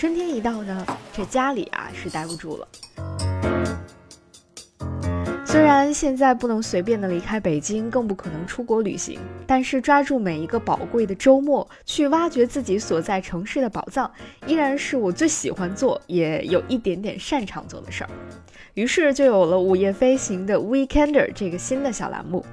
[0.00, 2.68] 春天一到呢，这家里啊是待不住了。
[5.44, 14.08] 虽然现在不能随便的离开北京，更不可能出国旅行，但是抓住每一个宝贵的周末去挖掘自己所在城市的宝藏，
[14.46, 18.10] 依然是我最喜欢做，也有一点点擅长做的事儿。
[18.74, 22.46] 于是就有了午夜飞行的 Weekender 这个新的小栏目。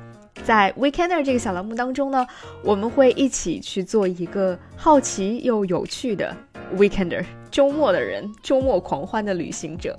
[0.43, 2.25] 在 Weekender 这个小栏目当中呢，
[2.63, 6.35] 我们会一起去做一个好奇又有趣的
[6.75, 9.97] Weekender，周末的人，周末狂欢的旅行者。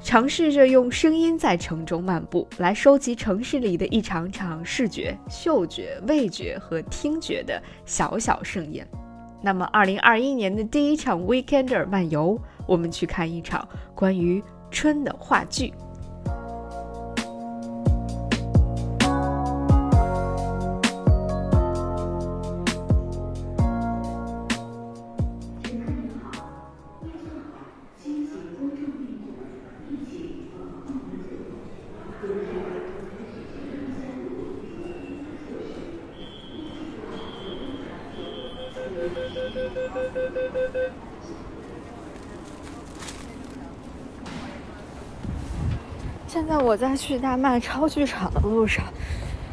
[0.00, 8.86] 尝试着用声音在城中漫步，来收集城市里的一场场视觉、嗅觉、味觉和听觉的小小盛宴。
[9.42, 15.74] 那么，二零二一年的第一场 Weekender 漫游，我们去看一场关于春的话剧。
[46.98, 48.84] 去大麦超剧场的路上，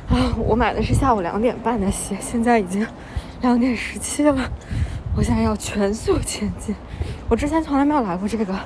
[0.09, 2.85] 啊，我买的是下午两点半的鞋，现在已经
[3.41, 4.35] 两点十七了，
[5.15, 6.75] 我现在要全速前进。
[7.29, 8.59] 我之前从来没有来过这个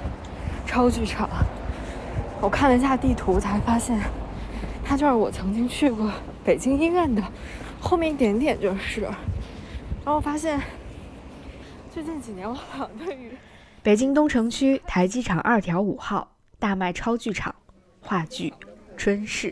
[0.65, 1.29] 超剧场，
[2.39, 3.99] 我看了一下地图，才发现
[4.81, 6.09] 它就是我曾经去过
[6.45, 7.21] 北京医院的
[7.81, 9.01] 后面一点点就是。
[9.01, 9.13] 然
[10.05, 10.59] 后我发现
[11.93, 13.33] 最近几年我好像对于
[13.83, 17.53] 北京东城区台机场二条五号大麦超剧场。
[18.01, 18.49] 话剧
[18.99, 19.47] 《春逝》。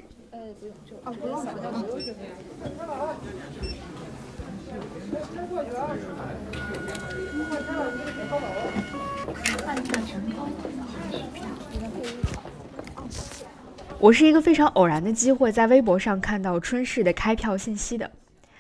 [14.00, 18.12] 我是一个非常偶然的机会，在微博上看到《春逝》的开票信息的。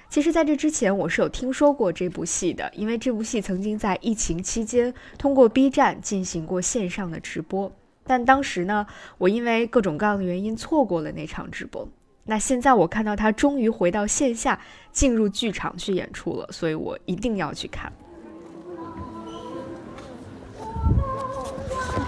[0.09, 7.69] 其实，在这之前，我是有听说过这部戏的，因为这部戏曾经在疫情期间通过 B 站进行过线上的直播。
[8.07, 8.87] 但当时呢，
[9.17, 11.87] 我因为各种各样的原因错过了那场直播。
[12.23, 14.59] 那现在我看到他终于回到线下，
[14.91, 17.91] 进入剧场去演出了，所以我一定要去看。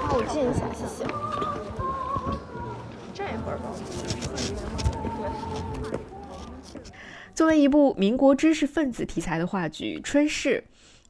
[0.08, 1.04] 帮我进一下，谢谢。
[3.14, 3.70] 站一会儿吧。
[7.34, 10.64] 作为一部民国知识分子题材的话剧《春逝》。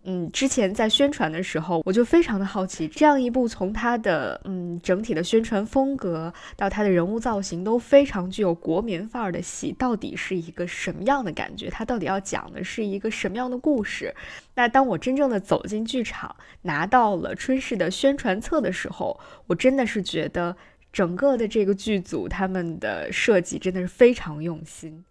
[0.04, 11.70] 嗯，之前在宣传的时候，我就非常的好奇，这样一部从它的嗯整体的宣传风格到它的人物造型都非常具有国民范儿的戏，到底是一个什么样的感觉？
[11.70, 14.16] 它到底要讲的是一个什么样的故事？
[14.56, 20.56] 那当我真正的走进剧场，拿到了春逝的宣传册的时候，我真的是觉得
[20.94, 25.04] 整个的这个剧组他们的设计真的是非常用心。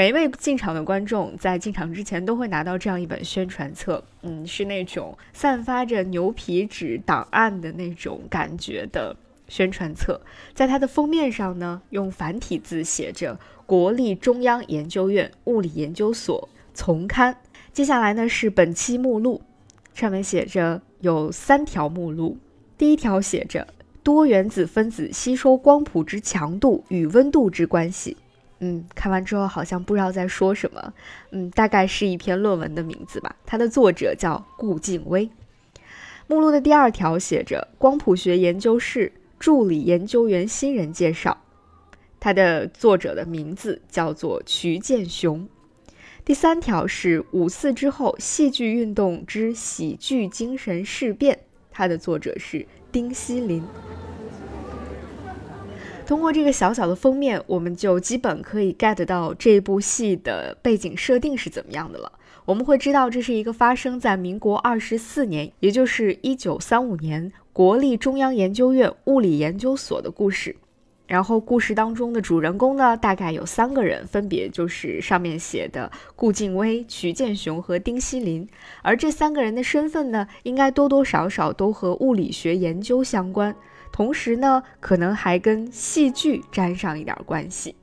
[0.00, 9.14] 每一位进场的观众在进场之前都会拿到这样一本宣传册，嗯，是那种散发着牛皮纸档案的那种感觉的
[9.46, 10.18] 宣传册。
[10.54, 17.36] 在它的封面上呢，用繁体字写着“国立中央研究院物理研究所从刊”。
[17.70, 19.42] 接下来呢是本期目录，
[19.92, 22.38] 上面写着有三条目录。
[22.78, 23.68] 第一条写着
[24.02, 28.16] 多原子分子吸收光谱之强度与温度之关系。
[28.60, 30.94] 嗯，看完之后好像不知道在说什么。
[31.32, 33.34] 嗯，大概是一篇论文的名字吧。
[33.44, 35.28] 它的作者叫顾静薇。
[36.26, 41.36] 目录的第二条写着“光谱学研究室助理研究员新人介绍”，
[42.20, 45.48] 它的作者的名字叫做瞿建雄。
[46.24, 51.40] 第三条是“五四之后戏剧运动之喜剧精神事变”，
[51.72, 53.64] 它的作者是丁锡林。
[56.10, 62.10] 通过这个小小的封面，我们就基本可以 get 到这部戏的背景设定是怎么样的了。
[62.46, 70.56] 我们会知道这是一个发生在民国二十四年，也就是一九三五年，国立中央研究院物理研究所的故事。
[71.06, 78.48] 然后故事当中的主人公呢，大概有三个人，分别就是上面写的顾静微、瞿建雄和丁锡林。
[78.82, 83.54] 而这三个人的身份呢，应该多多少少都和物理学研究相关。
[83.92, 87.74] 同时呢，可能还跟戏剧沾上一点关系。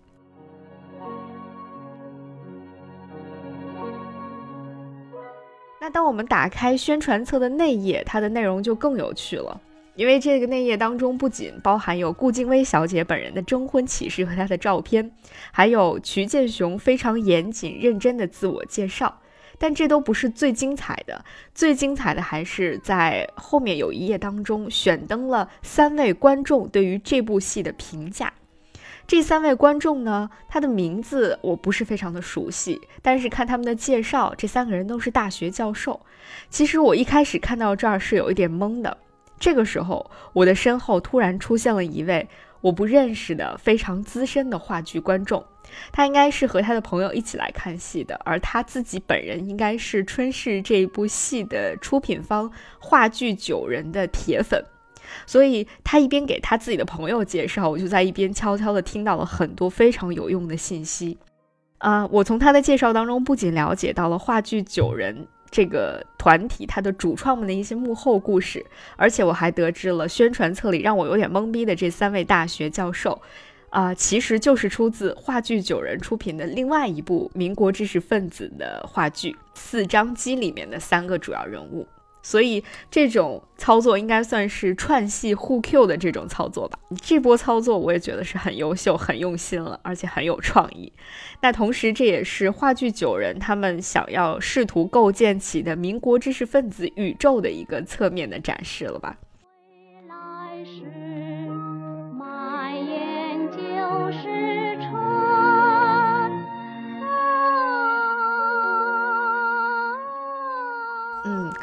[5.79, 9.61] 那当我们打开宣传册的内页，它的内容就更有趣了。
[9.95, 15.11] 因为这个内页当中不仅包含有顾静薇小姐本人的征婚启事和她的照片，
[15.51, 19.19] 还有瞿建雄非常严谨认真的自我介绍。
[19.57, 21.23] 但这都不是最精彩的，
[21.53, 28.33] 最精彩的还是在后面有一页当中选登了三位观众对于这部戏的评价。
[29.07, 35.99] 这三位观众呢，他的名字我不是非常的熟悉，但是看他们的介绍，这三个人都是大学教授。
[36.49, 38.97] 其实我一开始看到这儿是有一点懵的。
[39.39, 42.27] 这个时候，我的身后突然出现了一位
[42.59, 45.41] 我不认识的非常资深的话剧观众。
[45.91, 54.63] 他应该是和他的朋友一起来看戏的，而他自己本人应该是春逝这部戏的出品方话剧九人的铁粉，
[55.25, 61.17] 所以他一边给他自己的朋友介绍，我就在一边悄悄地听到了很多非常有用的信息。
[61.79, 68.65] 啊，我从他的介绍当中不仅了解到了话剧九人这个团体他的主创们的一些幕后故事，
[68.95, 73.21] 而且我还得知了宣传册里让我有点懵逼的这三位大学教授。
[73.69, 81.85] 啊，其实就是出自话剧九人出品的另外一部民国知识分子的话剧《四张机》里面的三个主要人物，
[82.23, 86.79] 所以这种操作应该算是串戏互 Q 的这种操作吧。
[87.01, 90.91] 这波操作我也觉得是很优秀、很用心了，而且很有创意。
[91.41, 99.17] 那同时，这也是话剧九人他们想要试图构建起的民国知识分子宇宙的一个侧面的展示了吧。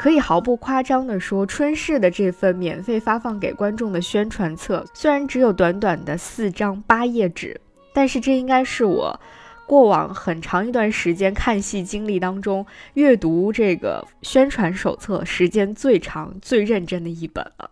[0.05, 7.59] 可以毫不夸张地说，春逝的这份免费发放给观众的宣传册，虽然只有短短的四张八页纸，
[7.95, 9.19] 但是这应该是我
[9.67, 17.71] 过往很长一段时间看戏经历当中阅读这个宣传手册时间最长、最认真的一本了。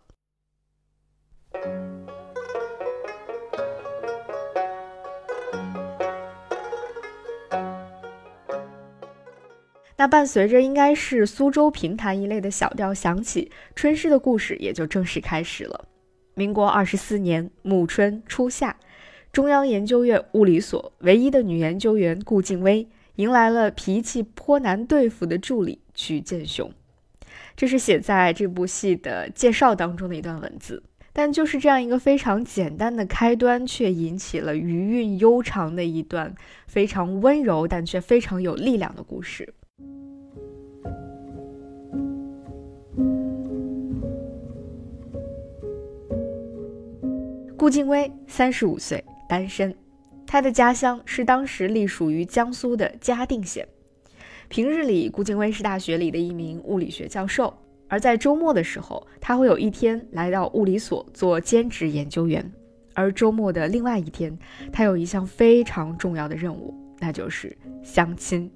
[10.03, 15.85] 那伴随着应该是苏州评弹一类的小调响起，春诗的故事也就正式开始了。
[16.35, 18.77] 民国二十四年暮春初夏，
[19.33, 26.73] 中央研究院物理所唯一的女研究员顾静薇迎来了脾气颇难对付的助理曲建雄。
[27.55, 30.83] 这是写在这部戏的介绍当中的一段文字。
[31.13, 36.35] 但就是这样一个非常简单的开端，却引起了余韵悠长的一段
[36.67, 39.55] 非常温柔但却非常有力量的故事。
[47.63, 49.73] 顾静薇，三十五岁，单身。
[50.27, 53.65] 她的家乡是当时隶属于江苏的嘉定县。
[54.49, 57.57] 平日里，顾静薇是大学里的一名物理学教授，
[57.87, 62.53] 而在周末的时候，她会有一天来到物理所做兼职研究员。
[62.95, 64.37] 而周末的另外一天，
[64.73, 68.51] 她有一项非常重要的任务，那就是相亲。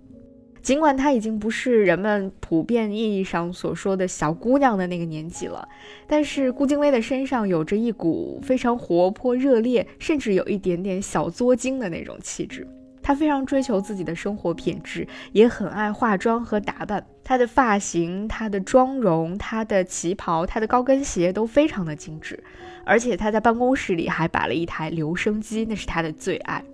[0.66, 5.68] 尽管她已经不是人们普遍意义上所说的小姑娘的那个年纪了，
[6.08, 12.66] 但是顾静薇的身上有着一股非常活泼、热烈，甚至有一点点小作精的那种气质。
[13.00, 17.06] 她非常追求自己的生活品质，也很爱化妆和打扮。
[17.22, 22.42] 她的发型、她的妆容、她的旗袍、她的高跟鞋都非常的精致，
[22.84, 26.64] 而且她在办公室里还摆了一台留声机，那是她的最爱。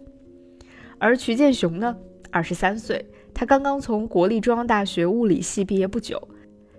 [0.96, 1.94] 而瞿建雄呢，
[2.30, 3.04] 二十三岁。
[3.34, 6.28] 他刚刚从国立中央大学物理系毕业不久，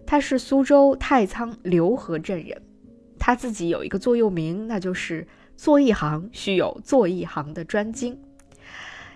[0.06, 2.62] 他是苏州太仓浏河镇人，
[3.20, 8.18] 他自己有一个座右铭，那就是做一行需有做一行的专精。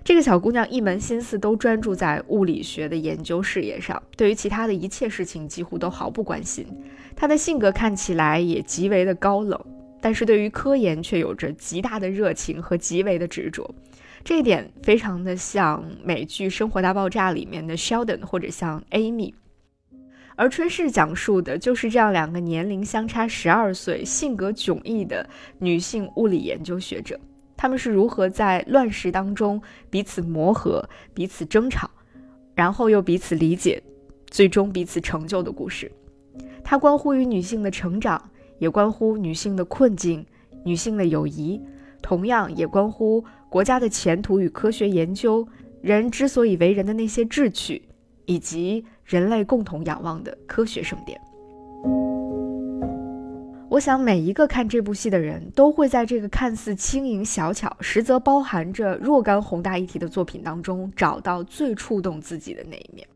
[0.04, 6.66] 这个小姑娘一门心思都专注在物理学的研究事业上，对于其他的一切事情几乎都毫不关心。
[7.14, 9.60] 她的性格看起来也极为的高冷，
[10.00, 13.70] 但是对于科研却有着极大的热情和极为的执着。
[14.24, 19.34] 这一点非常的像美剧《生活大爆炸》里面的 Sheldon，或者像 Amy。
[20.36, 25.28] 而春逝讲述的就是这样两个年龄相差十二岁、性格迥异的
[25.60, 27.20] 女性物理研究学者，
[27.56, 29.60] 他们是如何在乱世当中
[29.90, 31.90] 彼此磨合、彼此争吵，
[32.54, 33.82] 然后又彼此理解，
[34.30, 35.92] 最终彼此成就的故事。
[36.64, 40.24] 它关乎于女性的成长，也关乎女性的困境、
[40.64, 41.60] 女性的友谊，
[42.02, 43.24] 同样也关乎。
[43.50, 45.48] 国家的前途与科学研究，
[45.82, 47.82] 人之所以为人的那些志趣，
[48.26, 51.20] 以及人类共同仰望的科学圣殿。
[53.70, 63.08] 我想，每一个看这部戏的人都会在这个看似轻盈小巧，实则包含着若干宏大议题的作品当中，找到最触动自己的那一面。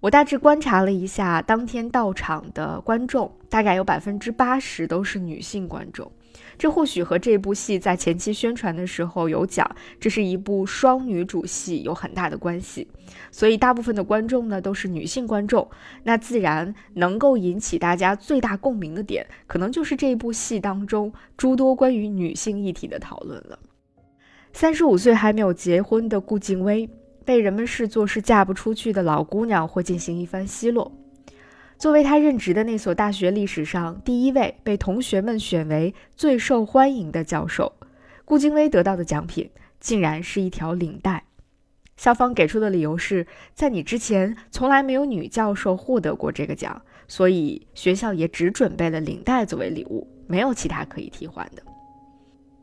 [0.00, 6.10] 我大致观察了一下当天到场的观众，大概有百分之八十都是女性观众。
[6.58, 12.88] 这或许和这部戏在前期宣传的时候有讲这是一部双女主戏有很大的关系。
[13.30, 15.68] 所以大部分的观众呢都是女性观众，
[16.04, 23.58] 那自然能够引起大家最大共鸣的点，可能就是这部戏当中诸多关于女性议题的讨论了。
[24.52, 26.88] 三十五岁还没有结婚的顾静薇。
[27.24, 30.90] 被人们视作是嫁不出去的老姑娘，会进行一番奚落。
[31.82, 37.72] 作为他任职的那所大学历史上第一位被同学们选为最受欢迎的教授，
[38.24, 41.24] 顾京薇得到的奖品竟然是一条领带。
[41.96, 51.64] 校方给出的理由是在你之前从来没有女教授获得过这个奖，所以学校也只准备了领带作为礼物，没有其他可以替换的。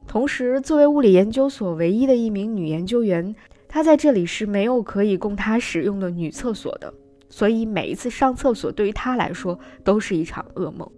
[0.08, 3.36] 同时，作为物理研究所唯一的一名女研究员。
[3.68, 6.94] 她在这里是没有可以供她使用的女厕所的，
[7.30, 10.90] 所以每一次上厕所对于他来说都是一场噩梦。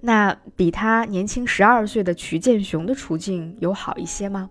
[0.00, 4.50] 那比他年轻十二岁的瞿建雄的处境有好一些吗？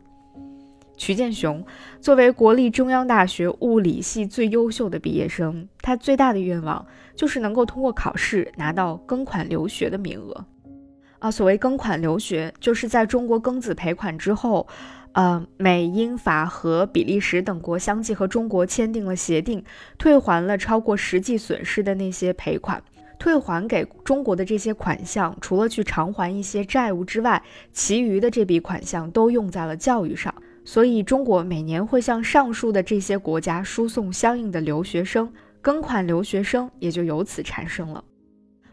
[0.98, 1.64] 瞿建雄
[2.02, 6.86] 作为国立中央大学物理系最优秀的毕业生，他最大的愿望
[7.16, 10.46] 就是能够通过考试拿到庚款留学的名额。
[11.20, 14.68] 啊，所谓庚款留学，就是在中国庚子赔款之后。
[15.16, 19.64] 呃，美、英、法和比利时等国相继和中国签订了协定，
[19.98, 22.84] 退还了超过实际损失的那些赔款。
[23.18, 27.42] 退还给中国的这些款项，除了去偿还一些债务之外，
[27.72, 30.36] 其余的这笔款项都用在了教育上。
[30.66, 35.32] 所以，中国每年会向上述的这些国家输送相应的留学生，
[35.64, 38.04] 庚款留学生也就由此产生了。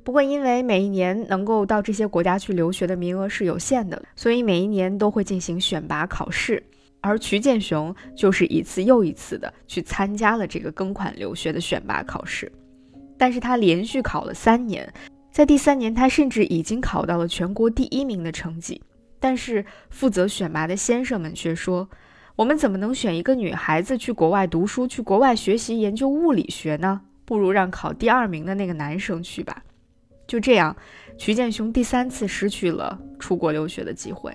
[0.05, 6.63] 不过，因为每一年能够到这些国家去留学的名额是有限的，所以每一年都会进行选拔考试。
[7.01, 12.51] 而瞿建雄就是一次又一次的去参加了这个庚款留学的选拔考试。
[13.17, 14.93] 但是他连续考了三年，
[15.31, 18.83] 在第三年他甚至已经考到了全国第一名的成绩。
[19.21, 21.89] 但是负责选拔的先生们却说
[22.35, 27.01] ：“我们怎么能选一个女孩子去国外读书、去国外学习研究物理学呢？
[27.25, 29.63] 不如让考第二名的那个男生去吧。”
[30.33, 30.75] 就这样，
[31.19, 34.35] 瞿建雄第三次失去了出国留学的机会。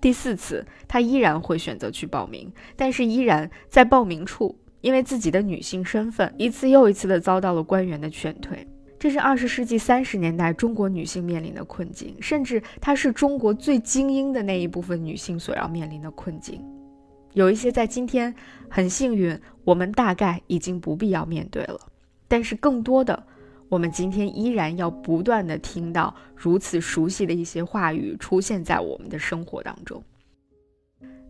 [0.00, 8.66] 第四次，他依然会选择去报名，但是依然在报名处，因为自己的女性身份，一次又一次的遭到了官员的劝退。
[8.98, 16.60] 这是二十世纪三十年代中国女性面临的困境，甚至它是中国最精英的那一部分女性所要面临的困境。
[17.34, 18.34] 有一些在今天
[18.68, 21.78] 很幸运，我们大概已经不必要面对了，
[22.26, 23.26] 但是更多的。
[23.70, 30.02] 我们今天依然要不断的听到如此熟悉的一些话语出现在我们的生活当中。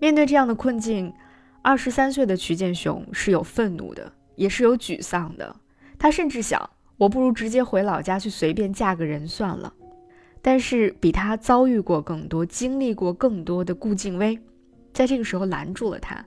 [0.00, 1.12] 面对这样的困境，
[1.60, 5.54] 二十三岁的瞿建雄是有愤怒的，也是有沮丧的。
[5.98, 9.74] 他甚至想，我不如直接回老家去随便嫁个人算了。
[10.40, 14.38] 但是比他遭遇过更多、经历过更多的顾静薇，
[14.94, 16.24] 在这个时候拦住了他。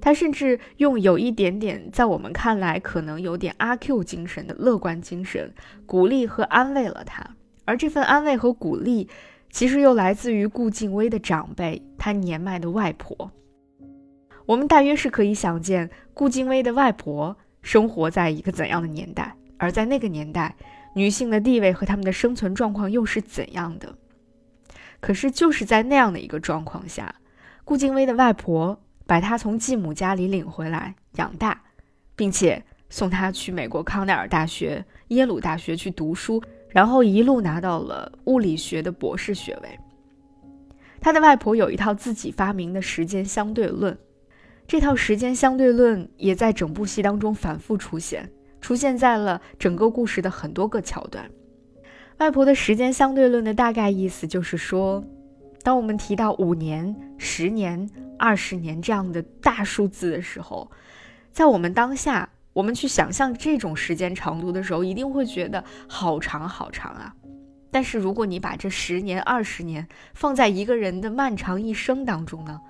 [0.00, 5.52] 他甚至用有一点点在我们看来可能有点阿 Q 精神的乐观精神，
[5.86, 7.24] 鼓励和安慰了他。
[7.64, 9.08] 而这份安慰和鼓励，
[9.50, 13.30] 其实又来自于顾静薇的长辈，她年迈的外婆。
[14.46, 20.56] 我们大约是可以想见，顾静薇的外婆生活在一个怎样的年代，而在那个年代，
[20.94, 23.94] 女性的地位和她们的生存状况又是怎样的。
[25.00, 27.14] 可是就是在那样的一个状况下，
[27.64, 28.80] 顾静薇的外婆。
[29.08, 31.58] 把他从继母家里领回来养大，
[32.14, 39.80] 并且送他去美国康奈尔大学、耶鲁大学去读书，然后一路拿到了物理学的博士学位。
[41.00, 43.96] 他的外婆有一套自己发明的时间相对论，
[44.66, 51.30] 这套时间相对论也在整部戏当中反复出现，出现在了整个故事的很多个桥段。
[52.18, 55.02] 外婆的时间相对论的大概意思就是说。
[55.62, 57.88] 当我们提到五年、十年、
[58.18, 60.70] 二十年这样的大数字的时候，
[61.30, 67.14] 在我们当下，我们去想象这种时间长度的时候，一定会觉得好长好长啊。
[67.70, 72.60] 但是如果你把这十年、二十年放在一个人的漫长一生当中呢，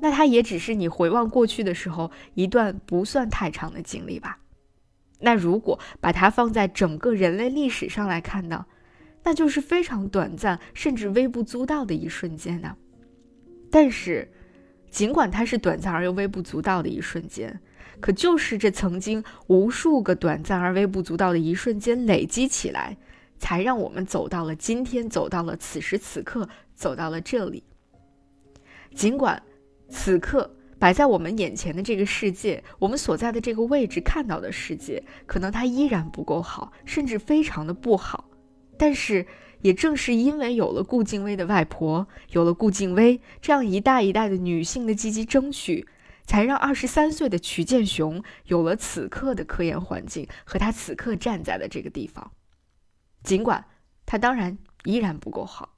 [0.00, 4.38] 那它也只是你回望过去的时候一段不算太长的经历吧。
[5.18, 8.66] 那如果把它放在整个人类历史上来看呢？
[9.22, 12.76] 那就是非常短暂，甚至微不足道的一瞬间呢。
[13.70, 14.30] 但是，
[14.90, 17.60] 尽管它是短暂而又微不足道的一瞬间，
[18.00, 22.96] 可就是这曾经无数个短暂而微不足道的一瞬间累积起来，
[23.38, 27.62] 才让我们走到了今天，走到了此时此刻，走到了这里。
[28.94, 29.42] 尽管
[29.88, 38.28] 此刻摆在我们眼前的这个世界，我们所在的这个位置看到的世界，可能它依然不够好，甚至非常的不好。
[38.76, 39.26] 但是，
[39.60, 45.86] 也正是因为有了顾静薇的外婆，有了顾静薇这样一代一代的女性的积极争取，
[46.26, 52.32] 才让二十三岁的曲建雄有了此刻的科研环境和他此刻站在的这个地方。
[53.22, 53.64] 尽管
[54.04, 55.76] 他当然依然不够好。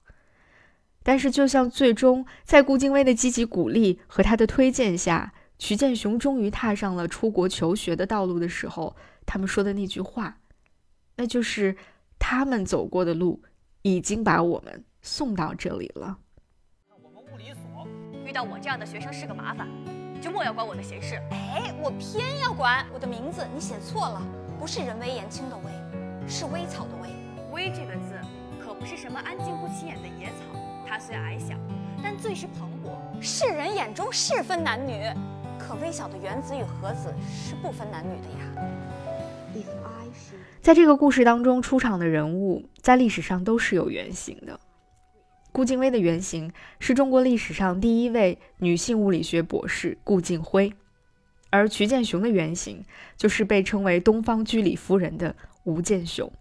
[1.03, 8.97] 但是，就像最终在顾静薇的积极鼓励和他的推荐下，曲建雄终于踏上了出国求学的道路的时候，
[9.27, 10.39] 他们说的那句话，
[11.17, 11.77] 那就是
[12.27, 13.39] 他们走过的路
[13.83, 16.17] 已经把我们送到这里了。
[17.03, 17.87] 我们物理所
[18.25, 19.69] 遇到我这样的学生是个麻烦，
[20.23, 21.17] 就莫要管我的闲事。
[21.31, 22.87] 哎，我偏要管。
[22.95, 24.23] 我的名字你写错了，
[24.59, 27.11] 不是人微言轻的微，是微草的微。
[27.53, 28.19] 微这个字，
[28.59, 30.59] 可不是什么安静不起眼的野草。
[30.89, 31.55] 它虽矮小，
[32.03, 33.21] 但最是蓬勃。
[33.21, 35.13] 世人眼中是分男女，
[35.59, 38.47] 可微小的原子与核子是不分男女的呀。
[40.61, 44.59] 在这个故事当中出场的人物，在历史上都是有原型的。
[45.53, 50.73] 顾静薇的原型是中国历史上第一位女性物理学博士顾静辉，
[51.51, 52.85] 而瞿建雄的原型
[53.17, 56.33] 就是被称为“东方居里夫人”的吴健雄。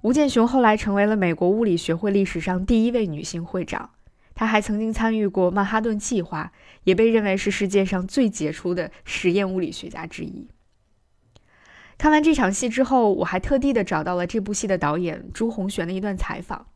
[0.00, 3.90] 吴健雄后来成为了美国物理学会历史上第一位女性会长，
[4.34, 6.52] 她还曾经参与过曼哈顿计划，
[6.84, 10.48] 也被认为是世界上最杰出的实验物理学家之一。
[12.02, 16.66] 看完这场戏之后，我还特地的找到了这部戏的导演朱红璇的一段采访，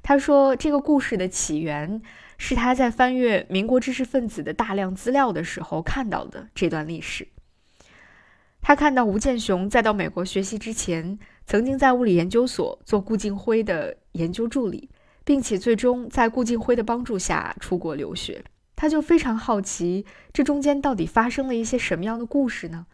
[0.00, 2.00] 他说这个故事的起源
[2.38, 7.26] 是他在翻阅民国知识分子的大量资料的时候看到的这段历史。
[8.62, 11.18] 他看到吴健雄在到美国学习之前。
[11.46, 14.88] 曾经在物理研究所做顾静辉的研究助理，
[15.24, 18.44] 并且最终在顾静辉的帮助下出国留学。
[18.76, 22.86] 他就非常好奇，这中间到底发生了一些什么样的故事呢？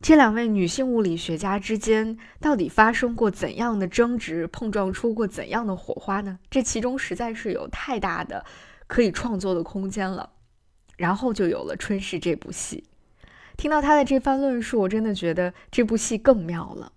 [0.00, 6.38] 这两位女性物理学家之间到底发生过怎样的争执，碰撞出过怎样的火花呢？
[6.48, 8.44] 这其中实在是有太大的
[8.86, 10.30] 可以创作的空间了。
[10.96, 12.82] 然后就有了《春逝》这部戏。
[13.56, 16.92] 听到他的这番论述，我真的觉得这部戏更妙了。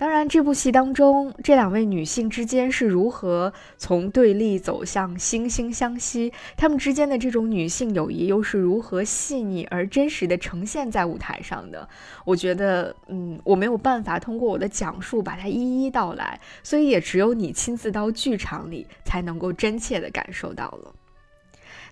[0.00, 11.86] 当然，这部戏当中，这两位女性之间是如何从对立走向惺惺相惜，她们之间的这种女性友谊又是如何细腻而真实的呈现在舞台上的？
[12.24, 20.94] 我觉得，嗯，我没有办法通过我的讲述把它一一道来，所以也只有你亲自到剧场里才能够真切的感受到了。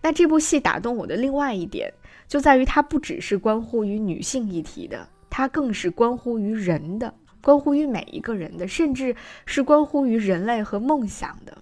[0.01, 1.93] 那这部戏打动我的另外一点，
[2.27, 7.13] 就在于它不只是关乎于女性议题的，它更是关乎于人的。
[7.41, 9.15] 关乎于每一个人的，甚至
[9.47, 11.59] 是关乎于人类和梦想的。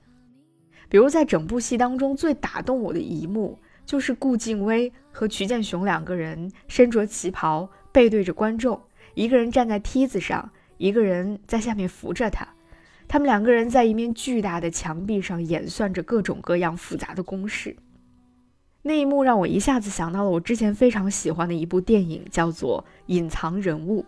[0.88, 8.80] 比如，在整部戏当中最打动我的一幕，就是顾静薇和瞿建雄两个人身着旗袍，背对着观众，
[9.14, 12.46] 一个人站在梯子上，一个人在下面扶着他。
[13.08, 17.76] 他们两个人在一面巨大的墙壁上演算着各种各样复杂的公式。
[18.82, 24.02] 那一幕让我一下子想到了我之前非常喜欢的一部电影，叫做《隐藏人物》。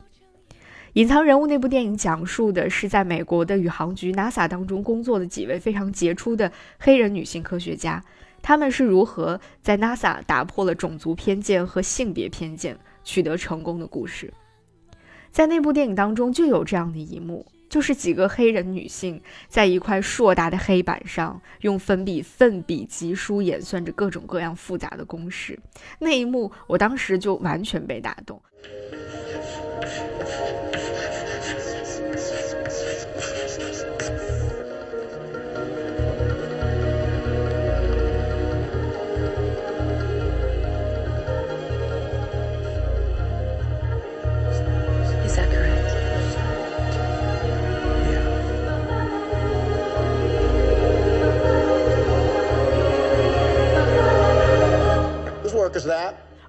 [0.98, 8.02] 隐藏人物那部电影讲述的是在美国的宇航局 NASA 当中工作的几位非常杰出的黑人女性科学家，
[8.42, 14.34] 他们是如何在 NASA 打破了种族偏见和性别偏见，取得成功的故事。
[15.30, 25.56] 在那部电影当中就有这样的一幕，就是几个黑人女性在一块硕大的黑板上用粉笔奋笔疾书演算着各种各样复杂的公式。
[26.00, 28.42] 那一幕我当时就完全被打动。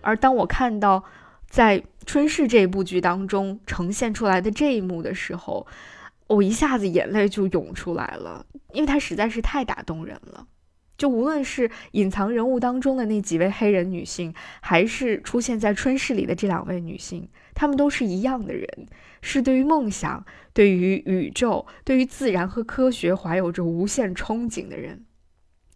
[0.02, 1.04] 而当我看到
[1.50, 5.68] 在《春逝》这部剧当中呈现出来的这一幕的时候，
[6.28, 10.48] 我一下子眼泪就涌出来了，因为它实在是太打动人了。
[10.98, 18.68] 就无论是隐藏人物当中的那几位黑人女性，还是出现在《春逝》里的这两位女性，她们都是一样的人，
[19.22, 25.06] 是对于梦想、对于宇宙、对于自然和科学怀有着无限憧憬的人。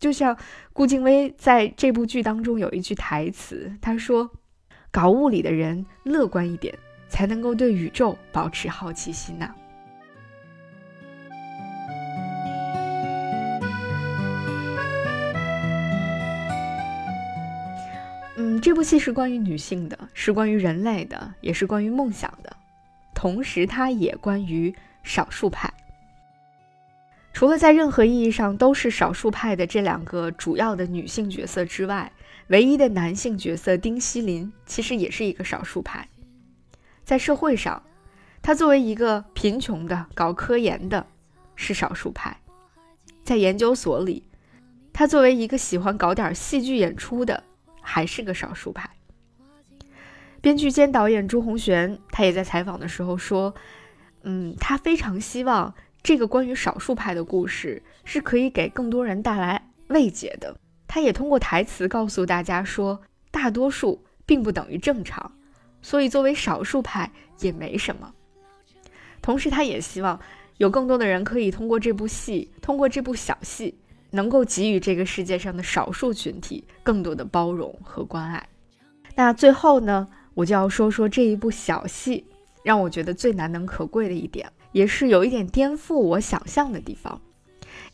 [0.03, 0.37] 就像
[0.73, 4.29] 顾静薇在这部剧当中有一句台词她说
[4.91, 9.55] 搞物理的人乐观一点才能够对宇宙保持好奇心呐。
[18.35, 22.53] 嗯这部戏是关于女性的是关于人类的也是关于梦想的。
[23.15, 25.73] 同时它也关于少数派。
[27.33, 32.11] 除了在任何意义上都是少数派的这两个主要的女性角色之外，
[32.47, 36.07] 唯一的男性角色丁锡林其实也是一个少数派。
[37.03, 37.81] 在社会上，
[38.41, 41.05] 他作为一个贫穷的搞科研的，
[41.55, 42.37] 是少数派；
[43.23, 44.23] 在研究所里，
[44.93, 47.43] 他作为一个喜欢搞点戏剧演出的，
[47.81, 48.89] 还是个少数派。
[50.39, 53.55] 编剧兼导演朱红璇，他也在采访的时候说
[54.23, 60.55] ：“嗯，他非常希望这个关于少数派的故事是可以给更多人带来慰藉的。
[60.85, 65.31] 他也通过台词告诉大家说，大多数并不等于正常。”
[65.81, 67.11] 所以，作为少数派
[67.41, 68.13] 也没什么。
[69.21, 70.17] 同时，他也希望
[70.57, 73.77] 有更多的人可以通过这部戏，通过这部小戏，
[74.11, 78.47] 能够给予这个世界上的少数群体更多的包容和关爱。
[79.15, 82.25] 那最后呢，我就要说说这一部小戏
[82.63, 87.21] 让我觉得最难能可贵的一点，也是有一点颠覆我想象的地方。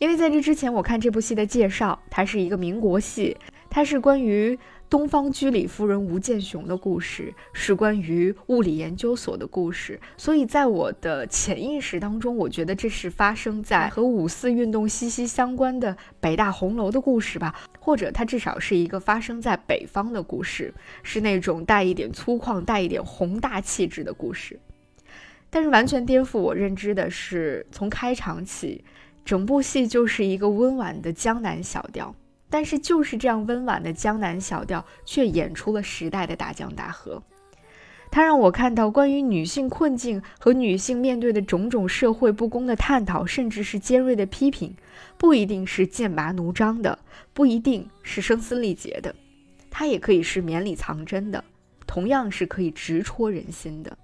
[0.00, 3.36] 因为在这之前，我看这部戏的介绍，它是一个民国戏，
[3.70, 4.58] 它是关于。
[4.90, 24.58] 东方居里夫人吴健雄的故事是关于物理研究所的故事，所以在我的潜意识当中，我觉得这是发生在和五四运动息息相关的北大红楼的故事吧，或者它至少是一个发生在北方的故事，是那种带一点粗犷、带一点宏大气质的故事。
[25.50, 28.84] 但是完全颠覆我认知的是，从开场起，
[29.24, 32.14] 整部戏就是一个温婉的江南小调。
[32.48, 37.22] 但是就是这样温婉的江南小调，却演出了时代的大江大河。
[38.10, 44.74] 它让我看到关于女性困境和女性面对的种种社会不公的探讨，甚至是尖锐的批评，
[45.16, 46.98] 不一定是剑拔弩张的，
[47.32, 49.14] 不一定是声嘶力竭的，
[49.70, 51.44] 它也可以是绵里藏针的，
[51.86, 53.96] 同样是可以直戳人心的。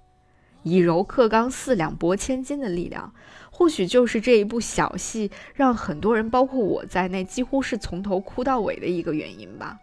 [0.67, 3.13] 以柔克刚，四两拨千斤的力量，
[3.49, 9.79] 或许就是这一部小戏让很多人，包括我在内，几乎是从头哭到尾的一个原因吧。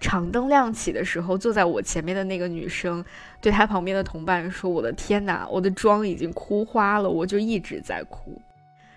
[0.00, 3.04] 场灯亮起的时候，坐在我前面的那个女生
[3.40, 8.42] 对她旁边的同伴说：“我的天哪，我的妆已经哭花了。”我就一直在哭。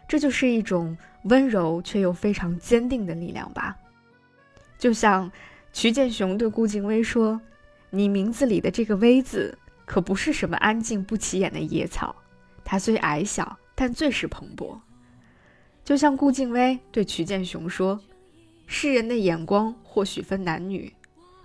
[0.07, 3.77] 这就是一种温柔却又非常坚定的力量吧。
[4.79, 5.31] 就像
[5.71, 7.39] 瞿建雄对顾静薇说
[7.91, 12.15] ：“你名字里的这个薇字。”可不是什么安静不起眼的野草，
[12.63, 14.79] 它虽矮小，但最是蓬勃。
[15.83, 18.01] 就像顾静薇对曲建雄说
[18.65, 20.91] ：“世人的眼光或许分男女，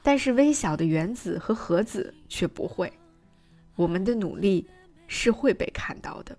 [0.02, 2.90] 但是微小的原子和核子却不会。
[3.76, 4.66] 我们的努力
[5.06, 6.36] 是会被看到的。”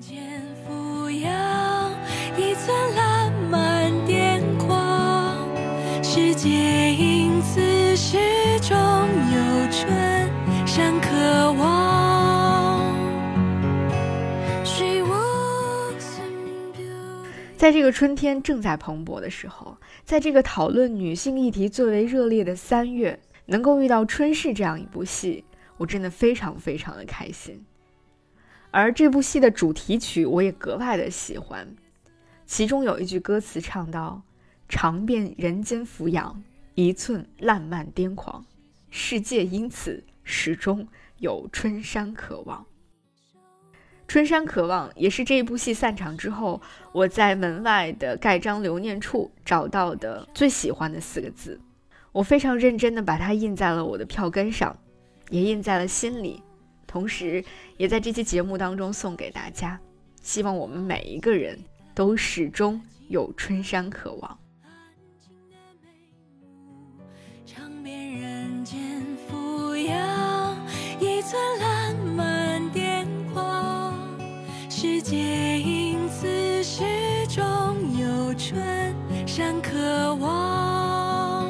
[0.00, 0.14] 世
[17.64, 25.42] 在这个春天正在蓬勃的时候，在这个讨论女性议题最为热烈的三月，能够遇到《春逝》这样一部戏，
[25.78, 27.64] 我真的非常非常的开心。
[28.70, 31.74] 而这部戏的主题曲我也格外的喜欢，
[32.44, 34.20] 其中有一句歌词唱到
[34.68, 38.44] ：“尝遍人间俯仰，一寸烂漫癫狂，
[38.90, 42.66] 世界因此。”始终有春山可望。
[44.14, 51.60] 春山可望也是这一部戏散场之后，我在门外的盖章留念处找到的最喜欢的四个字。
[52.12, 54.78] 我非常认真的把它印在了我的票根上，
[55.30, 56.40] 也印在了心里，
[56.86, 57.44] 同时
[57.76, 59.80] 也在这期节目当中送给大家。
[60.22, 61.58] 希望我们每一个人
[61.92, 64.38] 都始终有春山可望。
[67.44, 68.78] 长人间
[69.26, 70.56] 俯仰
[71.00, 71.73] 一寸蓝
[74.84, 76.84] 世界因此始
[77.26, 77.42] 终
[77.98, 78.62] 有春
[79.26, 81.48] 山可望。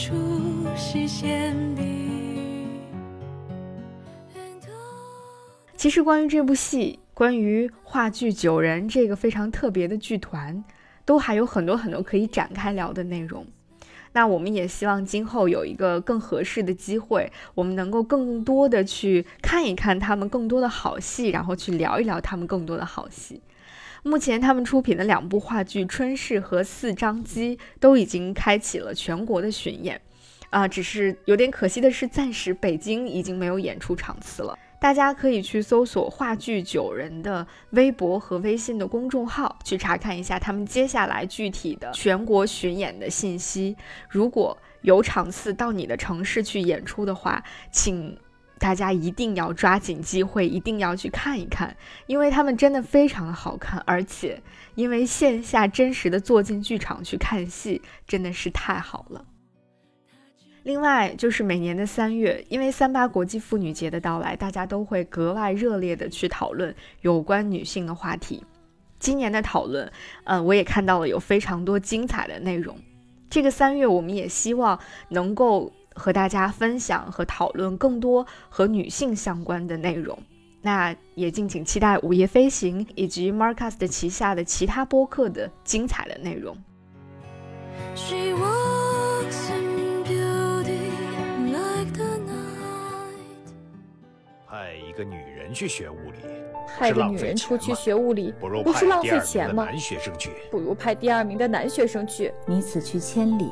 [0.00, 0.14] 处
[0.74, 1.82] 是先笔。
[5.76, 10.64] 其实关于这部戏，关于话剧九人这个非常特别的剧团，
[11.04, 13.46] 都还有很多很多可以展开聊的内容。
[14.12, 23.42] 那我们也希望今后有一个更合适的机会，我们能够更多的去看一看他们更多的好戏，然后去聊一聊他们更多的好戏。
[24.02, 30.00] 目前他们出品的两部话剧《春逝》和《四张机》都已经开启了全国的巡演，
[30.48, 34.58] 啊，只是有点可惜的是，暂时北京已经没有演出场次了。
[34.80, 43.76] 大家可以去搜索话剧九人的微博和微信的公众号，去查看一下他们接下来具体的全国巡演的信息。
[44.08, 48.16] 如果有场次到你的城市去演出的话，请
[48.60, 51.74] 大家一定要抓紧机会，一定要去看一看，
[52.06, 54.40] 因为他们真的非常的好看，而且
[54.74, 59.24] 因为线下真实的坐进剧场去看戏，真的是太好了。
[60.62, 68.44] 另外就是每年的三月，因为三八国际妇女节的到来，大家都会格外热烈的去讨论有关女性的话题。
[68.98, 69.90] 今年的讨论，
[70.24, 72.76] 嗯，我也看到了有非常多精彩的内容。
[73.30, 80.18] 这个三月，我们也希望能够和大家分享和讨论更多和女性相关的内容。
[80.62, 86.56] 那也敬请期待《午夜飞行》以及 Marcus 的旗下的其他播客的精彩的内容。
[94.46, 96.18] 派一个女人去学物理，
[96.76, 99.64] 派个女人出去学物理，不是浪费钱吗？
[99.64, 102.34] 男学生去，不如派第二名的男学生去。
[102.46, 103.50] 你此去千里，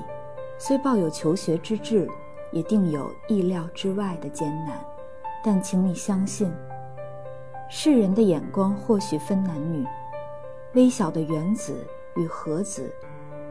[0.59, 2.07] 虽抱有求学之志，
[2.53, 4.79] 也定有意料之外的艰难。
[5.45, 6.53] 但请你相信，
[7.69, 9.87] 世人的眼光或许分男女，
[10.75, 12.93] 微小的原子与核子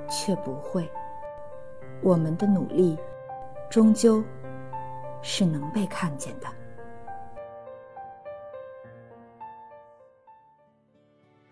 [0.10, 0.90] 却不会。
[2.02, 2.98] 我们的努力，
[3.70, 4.24] 终究
[5.22, 6.48] 是能被看见的。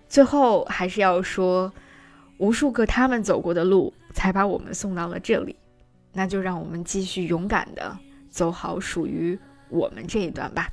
[0.08, 1.72] 最后还是要说，
[2.38, 5.58] 无数个他们走过的路，才把我们送到了这里。
[6.16, 7.96] 那就让我们继续勇敢的
[8.30, 9.38] 走好属于
[9.70, 10.70] 我们这一段吧。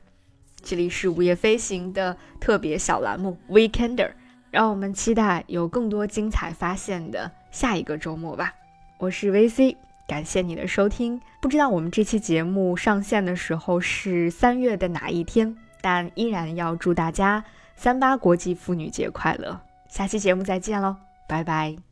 [0.63, 4.13] 这里是午夜飞行的特别小栏目 Weekender，
[4.51, 8.55] 让我们期待有更多精彩发现的下一个周末吧。
[8.99, 9.77] 我是 VC，
[10.07, 11.21] 感谢你的收听。
[11.41, 17.45] 不知道我们这期节目上线的时候是三月的哪一天，但依然要祝大家。
[17.75, 19.61] 三八国际妇女节快乐！
[19.89, 20.95] 下期节目再见喽，
[21.27, 21.92] 拜拜。